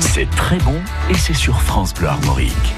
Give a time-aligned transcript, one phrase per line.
[0.00, 0.76] C'est très bon
[1.08, 2.74] et c'est sur France Bleu Armorique.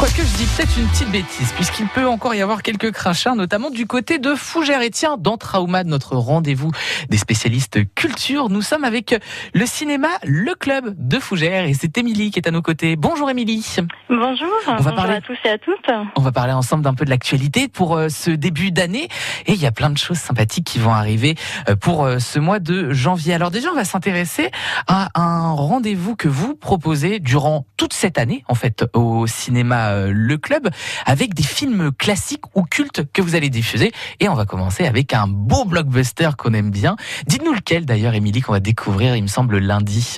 [0.00, 3.68] Quoique je dis peut-être une petite bêtise, puisqu'il peut encore y avoir quelques crachats, notamment
[3.68, 4.80] du côté de Fougères.
[4.80, 6.70] Et tiens, dans Traumad, notre rendez-vous
[7.10, 9.14] des spécialistes culture, nous sommes avec
[9.52, 11.66] le cinéma Le Club de Fougères.
[11.66, 12.96] Et c'est Émilie qui est à nos côtés.
[12.96, 13.76] Bonjour Émilie.
[14.08, 15.90] Bonjour, On va bonjour parler- à tous et à toutes.
[16.16, 19.08] On va parler ensemble d'un peu de l'actualité pour euh, ce début d'année.
[19.44, 21.34] Et il y a plein de choses sympathiques qui vont arriver
[21.68, 23.34] euh, pour euh, ce mois de janvier.
[23.34, 24.50] Alors déjà, on va s'intéresser
[24.86, 30.10] à un rendez-vous que vous proposez durant toute cette année, en fait, au cinéma euh,
[30.14, 30.68] Le Club,
[31.06, 33.92] avec des films classiques ou cultes que vous allez diffuser.
[34.20, 36.96] Et on va commencer avec un beau blockbuster qu'on aime bien.
[37.26, 40.16] Dites-nous lequel d'ailleurs, Émilie, qu'on va découvrir, il me semble, lundi.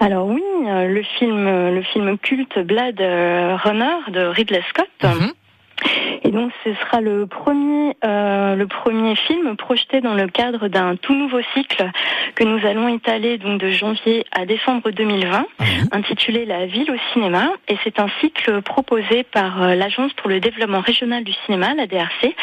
[0.00, 4.88] Alors oui, euh, le film, euh, le film culte Blade Runner de Ridley Scott.
[5.02, 5.32] Mhm.
[6.28, 10.94] Et donc ce sera le premier, euh, le premier film projeté dans le cadre d'un
[10.96, 11.90] tout nouveau cycle
[12.34, 15.66] que nous allons étaler donc de janvier à décembre 2020, Mhm.
[15.92, 17.48] intitulé La ville au cinéma.
[17.68, 21.86] Et c'est un cycle proposé par euh, l'Agence pour le développement régional du cinéma, la
[21.86, 22.34] DRC.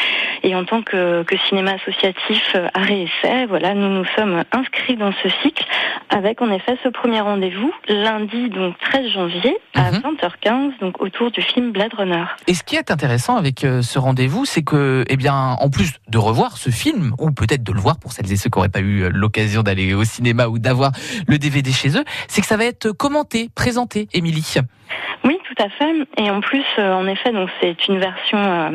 [0.42, 4.96] Et en tant que, que cinéma associatif euh, arrêt essai, voilà, nous nous sommes inscrits
[4.96, 5.64] dans ce cycle
[6.10, 10.00] avec en effet ce premier rendez-vous lundi donc 13 janvier à Mhm.
[10.02, 12.24] 20h15 donc autour du film Blade Runner.
[12.48, 15.92] Et ce qui est intéressant avec euh, ce rendez-vous, c'est que, eh bien, en plus
[16.08, 18.68] de revoir ce film, ou peut-être de le voir pour celles et ceux qui n'auraient
[18.68, 20.92] pas eu euh, l'occasion d'aller au cinéma ou d'avoir
[21.26, 24.54] le DVD chez eux, c'est que ça va être commenté, présenté, Émilie.
[25.24, 25.92] Oui, tout à fait.
[26.18, 28.70] Et en plus, euh, en effet, donc c'est une version euh,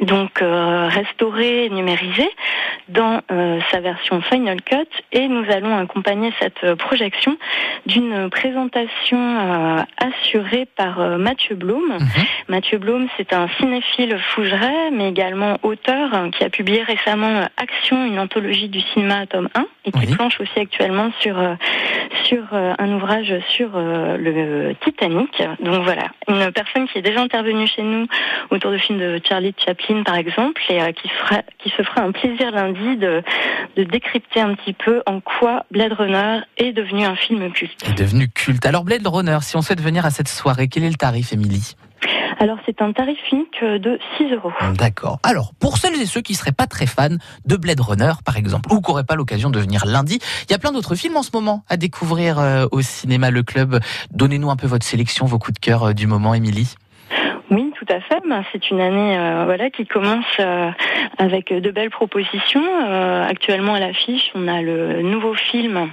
[0.00, 2.30] donc euh, restaurée, numérisée
[2.88, 7.36] dans euh, sa version Final Cut, et nous allons accompagner cette euh, projection
[7.86, 11.82] d'une présentation euh, assurée par Mathieu Blum.
[11.98, 12.24] Mhm.
[12.48, 18.04] Mathieu Blum, c'est un cinéphile fougerais, mais également auteur hein, qui a publié récemment Action,
[18.04, 20.14] une anthologie du cinéma tome 1 et qui Oui.
[20.14, 21.36] planche aussi actuellement sur
[22.24, 25.42] sur un ouvrage sur le Titanic.
[25.60, 28.06] Donc voilà, une personne qui est déjà intervenue chez nous
[28.50, 29.69] autour de films de Charlie Chaplin
[30.04, 33.22] par exemple et euh, qui se fera qui se fera un plaisir lundi de
[33.76, 37.88] de décrypter un petit peu en quoi Blade Runner est devenu un film culte.
[37.88, 38.66] Est devenu culte.
[38.66, 41.76] Alors, Blade Runner, si on souhaite venir à cette soirée, quel est le tarif, Émilie?
[42.38, 44.50] Alors c'est un tarif unique euh, de 6 euros.
[44.74, 45.18] D'accord.
[45.22, 48.72] Alors, pour celles et ceux qui seraient pas très fans de Blade Runner, par exemple,
[48.72, 51.22] ou qui n'auraient pas l'occasion de venir lundi, il y a plein d'autres films en
[51.22, 53.80] ce moment à découvrir euh, au cinéma Le Club.
[54.12, 56.76] Donnez-nous un peu votre sélection, vos coups de cœur du moment, Émilie.
[57.90, 58.20] À fait.
[58.24, 60.70] Ben, C'est une année euh, voilà qui commence euh,
[61.18, 62.62] avec de belles propositions.
[62.86, 65.90] Euh, actuellement à l'affiche, on a le nouveau film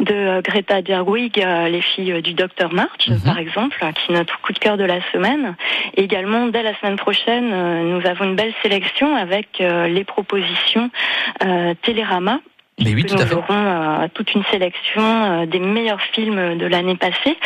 [0.00, 3.20] de Greta Gerwig, Les filles du Docteur March, Mhm.
[3.24, 5.54] par exemple, qui est notre coup de cœur de la semaine.
[5.96, 7.50] Et également, dès la semaine prochaine,
[7.84, 10.90] nous avons une belle sélection avec les propositions
[11.82, 12.40] Télérama
[12.78, 13.34] Mais oui, que tout à nous fait.
[13.34, 17.36] aurons euh, toute une sélection euh, des meilleurs films de l'année passée.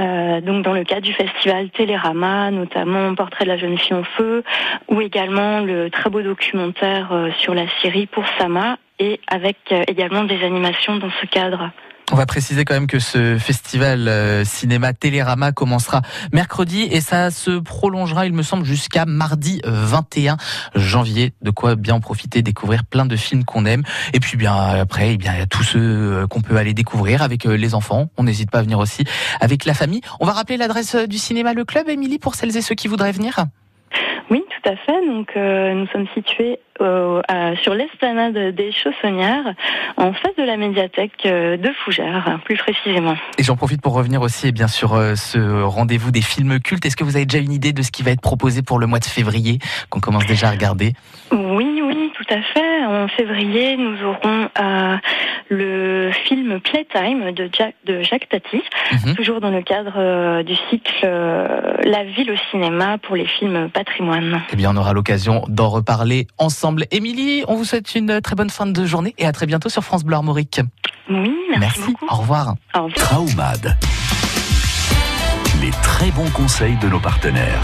[0.00, 4.04] Euh, donc dans le cadre du festival Télérama, notamment Portrait de la jeune fille en
[4.04, 4.42] feu,
[4.88, 9.56] ou également le très beau documentaire euh, sur la Syrie pour Sama, et avec
[9.88, 11.70] également des animations dans ce cadre.
[12.12, 16.02] On va préciser quand même que ce festival euh, cinéma Télérama commencera
[16.32, 20.36] mercredi et ça se prolongera, il me semble, jusqu'à mardi euh, 21
[20.74, 21.32] janvier.
[21.40, 23.82] De quoi bien en profiter, découvrir plein de films qu'on aime.
[24.12, 27.22] Et puis bien après, eh il y a tous ceux euh, qu'on peut aller découvrir
[27.22, 28.10] avec euh, les enfants.
[28.16, 29.04] On n'hésite pas à venir aussi
[29.40, 30.00] avec la famille.
[30.20, 32.88] On va rappeler l'adresse euh, du cinéma Le Club, Émilie, pour celles et ceux qui
[32.88, 33.46] voudraient venir.
[34.62, 35.06] Tout à fait.
[35.06, 39.54] Donc euh, nous sommes situés euh, à- sur l'esplanade des Chaussonnières,
[39.96, 43.14] en face de la médiathèque euh, de Fougères, plus précisément.
[43.38, 46.84] Et j'en profite pour revenir aussi eh bien sur euh, ce rendez-vous des films cultes.
[46.86, 48.86] Est-ce que vous avez déjà une idée de ce qui va être proposé pour le
[48.86, 49.58] mois de février
[49.90, 50.92] qu'on commence déjà à regarder?
[51.32, 52.84] Oui, oui, tout à fait.
[52.86, 54.48] En février, nous aurons
[55.48, 59.14] le film Playtime de, Jack, de Jacques Tati, Mhm.
[59.16, 63.68] toujours dans le cadre euh, du cycle euh, La ville au cinéma pour les films
[63.70, 64.42] patrimoine.
[64.52, 66.84] Eh bien, on aura l'occasion d'en reparler ensemble.
[66.90, 69.82] Émilie, on vous souhaite une très bonne fin de journée et à très bientôt sur
[69.84, 70.60] France Bleu Armorique.
[71.10, 72.06] Oui, merci, beaucoup.
[72.10, 72.54] Au revoir.
[72.74, 72.94] Au revoir.
[73.08, 73.76] Traumad.
[75.60, 77.60] Les très bons conseils de nos partenaires.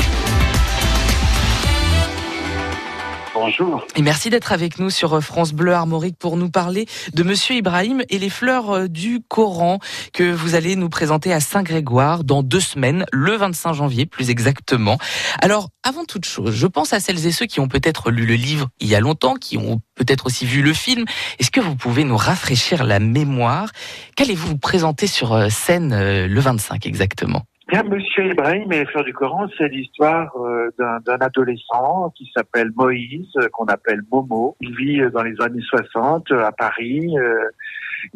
[3.41, 3.87] Bonjour.
[3.95, 8.03] Et merci d'être avec nous sur France Bleu Armorique pour nous parler de Monsieur Ibrahim
[8.09, 9.79] et les fleurs euh, du Coran
[10.13, 14.99] que vous allez nous présenter à Saint-Grégoire dans deux semaines, le 25 janvier plus exactement.
[15.41, 18.35] Alors, avant toute chose, je pense à celles et ceux qui ont peut-être lu le
[18.35, 21.05] livre il y a longtemps, qui ont peut-être aussi vu le film.
[21.39, 23.71] Est-ce que vous pouvez nous rafraîchir la mémoire?
[24.17, 27.45] Qu'allez-vous vous présenter sur euh, scène euh, le 25 exactement?
[27.69, 32.71] Bien, Monsieur Ibrahim et les fleurs du Coran, c'est l'histoire euh, d'un adolescent qui s'appelle
[32.75, 34.57] Moïse, euh, qu'on appelle Momo.
[34.63, 37.15] Il vit euh, dans les années 60 euh, à Paris.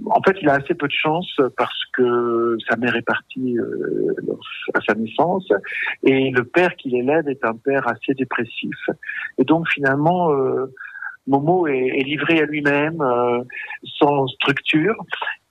[0.07, 3.59] en fait, il a assez peu de chance parce que sa mère est partie
[4.73, 5.47] à sa naissance
[6.03, 8.79] et le père qui l'élève est un père assez dépressif.
[9.37, 10.31] Et donc finalement,
[11.27, 13.05] Momo est, livré à lui-même,
[13.99, 14.97] sans structure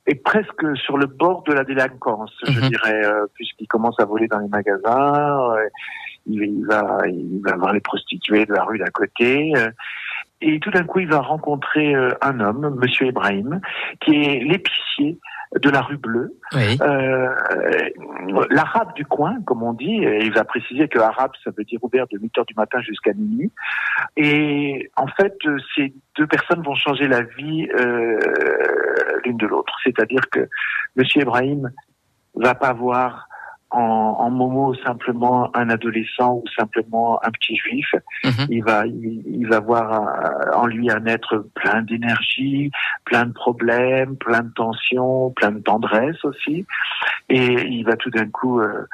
[0.08, 2.70] et presque sur le bord de la délinquance, je Mhm.
[2.70, 5.54] dirais, euh, puisqu'il commence à voler dans les magasins.
[5.56, 5.68] euh,
[6.28, 9.52] il, il va, il va voir les prostituées de la rue d'à côté.
[9.56, 9.70] euh,
[10.42, 13.62] et tout d'un coup, il va rencontrer un homme, Monsieur Ibrahim,
[14.00, 15.20] qui est l'épicier
[15.62, 16.78] de la rue Bleue, Oui.
[16.82, 17.30] euh,
[18.50, 19.96] l'arabe du coin, comme on dit.
[20.04, 22.82] Et il va préciser que arabe, ça veut dire ouvert de 8 heures du matin
[22.82, 23.52] jusqu'à minuit.
[24.18, 25.38] Et en fait,
[25.76, 28.18] ces deux personnes vont changer la vie euh,
[29.26, 29.74] l'une de l'autre.
[29.84, 30.48] C'est-à-dire que
[30.96, 31.72] Monsieur Ibrahim
[32.36, 33.28] va pas voir
[33.72, 37.88] en, en Momo simplement un adolescent ou simplement un petit juif.
[38.24, 38.48] Mhm.
[38.50, 42.72] Il va, il, il va voir euh, en lui un être plein d'énergie,
[43.06, 46.66] plein de problèmes, plein de tensions, plein de tendresse aussi.
[47.30, 48.86] Et il va tout d'un coup euh,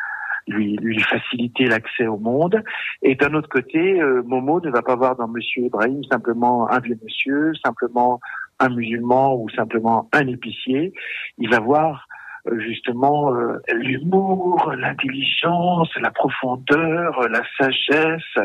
[0.48, 2.62] lui, lui faciliter l'accès au monde.
[3.02, 6.80] Et d'un autre côté, euh, Momo ne va pas voir dans Monsieur Ibrahim simplement un
[6.80, 8.20] vieux monsieur, simplement
[8.60, 10.94] un musulman ou simplement un épicier.
[11.38, 12.08] Il va voir
[12.48, 18.38] euh, justement euh, l'humour, l'intelligence, la profondeur, la sagesse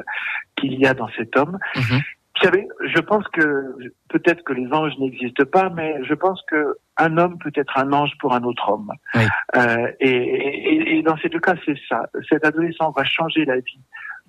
[0.56, 1.58] qu'il y a dans cet homme.
[1.76, 2.00] Mhm.
[2.34, 3.74] Vous savez, je pense que
[4.08, 7.92] peut-être que les anges n'existent pas, mais je pense que un homme peut être un
[7.92, 8.90] ange pour un autre homme.
[9.14, 9.22] Oui.
[9.56, 12.06] Euh, et, et- et dans ces deux cas, c'est ça.
[12.28, 13.80] Cet adolescent va changer la vie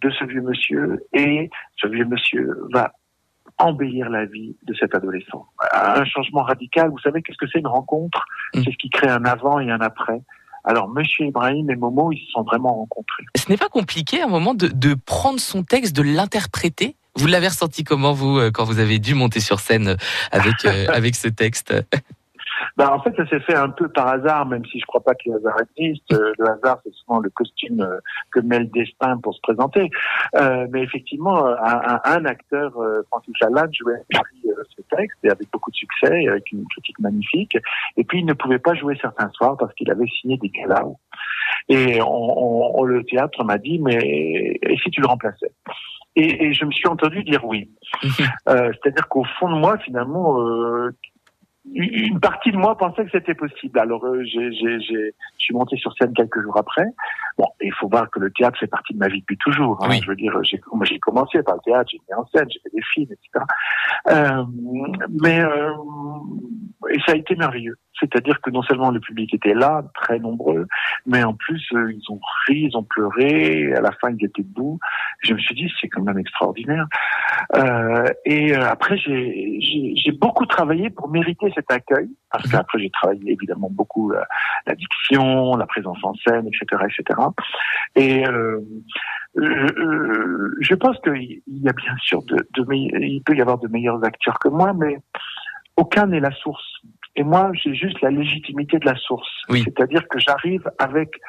[0.02, 2.92] de ce vieux monsieur et ce vieux monsieur va
[3.58, 5.48] embellir la vie de cet adolescent.
[5.74, 6.90] Un changement radical.
[6.90, 8.64] Vous savez qu'est-ce que c'est une rencontre Mm.
[8.64, 10.22] C'est ce qui crée un avant et un après.
[10.64, 13.24] Alors, Monsieur Ibrahim et Momo, ils se sont vraiment rencontrés.
[13.36, 17.28] Ce n'est pas compliqué à un moment de, de prendre son texte, de l'interpréter Vous
[17.28, 19.96] l'avez ressenti comment, vous, euh, quand vous avez dû monter sur scène euh,
[20.32, 21.74] avec, euh, avec ce texte?
[22.78, 25.14] Ben, en fait, ça s'est fait un peu par hasard, même si je crois pas
[25.14, 26.12] que le hasard existe.
[26.14, 28.00] Euh, Le hasard, c'est souvent le costume euh,
[28.31, 29.90] que met le destin pour se présenter.
[30.36, 32.72] Euh, mais effectivement, euh, un, un- acteur,
[33.10, 34.02] Francis Lalanne, jouait
[34.75, 37.58] ce texte et avec beaucoup de succès, avec une critique magnifique.
[37.98, 40.84] Et puis, il ne pouvait pas jouer certains soirs parce qu'il avait signé des galas.
[41.70, 43.98] Et on, on- on- le théâtre m'a dit, mais
[44.62, 45.52] et si tu le remplaçais?
[46.16, 47.70] Et, et je me suis entendu dire oui.
[48.50, 50.92] Euh, C'est-à-dire qu'au fond de moi, finalement, euh,
[51.65, 53.80] une partie de moi pensait que c'était possible.
[53.80, 56.86] Alors, euh, j'ai, j'ai, j'ai, je suis monté sur scène quelques jours après.
[57.38, 59.77] Bon, il faut voir que le théâtre fait partie de ma vie depuis toujours.
[59.81, 59.88] hein.
[59.89, 60.01] Oui.
[60.04, 62.60] Je veux dire, j'ai, moi, j'ai commencé par le théâtre, j'ai mis en scène, j'ai
[62.60, 63.45] fait des films, etc.
[64.10, 64.44] Euh,
[65.21, 65.71] mais euh,
[66.92, 67.77] et ça a été merveilleux.
[68.00, 70.68] C'est-à-dire que non seulement le public était là, très nombreux,
[71.06, 73.74] mais en plus euh, ils ont ri, ils ont pleuré.
[73.74, 74.80] À la fin, ils étaient debout.
[75.22, 76.88] Je me suis dit, c'est quand même extraordinaire.
[77.56, 83.31] Euh, et euh, après, j'ai, beaucoup travaillé pour mériter cet accueil, parce qu'après j'ai travaillé
[83.31, 84.25] évidemment beaucoup la,
[84.68, 87.19] la diction, la présence en scène, etc., etc.
[87.96, 88.60] Et euh,
[89.38, 93.68] euh, je pense qu'il y a bien sûr de, de il peut y avoir de
[93.68, 94.98] meilleurs acteurs que moi, mais
[95.75, 96.81] aucun n'est la source.
[97.15, 99.30] Et moi, j'ai juste la légitimité de la source.
[99.50, 99.62] Oui.
[99.63, 101.19] C'est-à-dire que j'arrive avec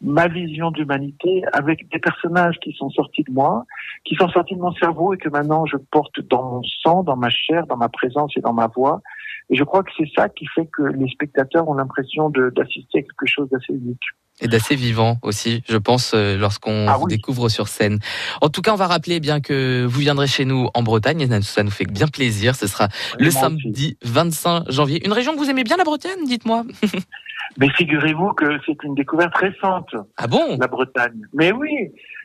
[0.00, 3.64] ma vision d'humanité, avec des personnages qui sont sortis de moi,
[4.04, 7.16] qui sont sortis de mon cerveau et que maintenant je porte dans mon sang, dans
[7.16, 9.02] ma chair, dans ma présence et dans ma voix.
[9.50, 13.02] Et je crois que c'est ça qui fait que les spectateurs ont l'impression d'assister à
[13.02, 14.00] quelque chose d'assez unique.
[14.40, 17.16] Et d'assez vivant aussi, je pense, euh, lorsqu'on Ah vous oui.
[17.16, 17.98] découvre sur scène.
[18.40, 21.20] En tout cas, on va rappeler eh bien que vous viendrez chez nous en Bretagne,
[21.20, 22.54] et ça nous fait bien plaisir.
[22.54, 23.38] Ce sera le aussi.
[23.38, 25.04] samedi 25 janvier.
[25.04, 26.64] Une région que vous aimez bien, la Bretagne, dites-moi.
[27.58, 29.94] Mais figurez-vous que c'est une découverte récente.
[30.16, 30.56] Ah bon?
[30.58, 31.22] La Bretagne.
[31.34, 31.70] Mais oui,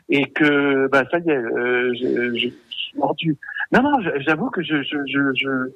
[0.10, 3.36] et que bah ça y est, euh, je, je suis mordu.
[3.72, 5.72] Non, non, j'avoue que je, je, je, je-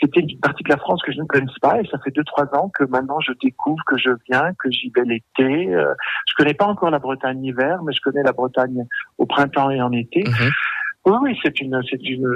[0.00, 2.24] c'était une partie de la France que je ne connaissais pas, et ça fait deux
[2.24, 5.74] trois ans que maintenant je découvre, que je viens, que j'y vais l'été.
[5.74, 5.94] Euh,
[6.26, 8.86] je connais pas encore la Bretagne hiver, mais je connais la Bretagne
[9.18, 10.24] au printemps et en été.
[10.24, 10.50] Mhm.
[11.06, 12.26] Oui, oui, c'est une, c'est une,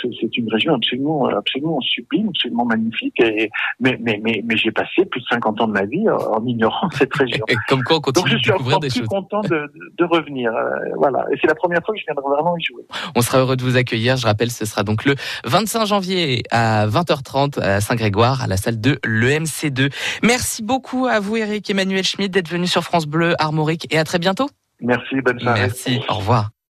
[0.00, 3.20] c'est- une région absolument, absolument sublime, absolument magnifique.
[3.20, 3.50] Et,
[3.80, 6.88] mais, mais, mais, mais j'ai passé plus de 50 ans de ma vie en ignorant
[6.90, 7.44] cette région.
[7.48, 9.08] Et Comme quoi, on Donc continue je de suis découvrir encore plus choses.
[9.08, 10.50] content de, de, de revenir.
[10.52, 11.26] euh, voilà.
[11.32, 12.82] Et c'est la première fois que je viendrai vraiment y jouer.
[13.14, 14.16] On sera heureux de vous accueillir.
[14.16, 18.80] Je rappelle, ce sera donc le 25 janvier à 20h30 à Saint-Grégoire, à la salle
[18.80, 19.92] de l'EMC2.
[20.22, 24.04] Merci beaucoup à vous, Eric Emmanuel Schmidt, d'être venu sur France Bleu Armorique et à
[24.04, 24.48] très bientôt.
[24.80, 25.60] Merci, bonne soirée.
[25.60, 26.00] Merci.
[26.08, 26.54] Au revoir.